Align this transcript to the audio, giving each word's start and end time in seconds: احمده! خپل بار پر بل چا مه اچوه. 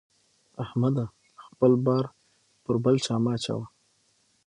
احمده! 0.63 1.05
خپل 1.45 1.71
بار 1.85 2.05
پر 2.63 2.75
بل 2.83 2.95
چا 3.05 3.15
مه 3.23 3.31
اچوه. 3.35 3.65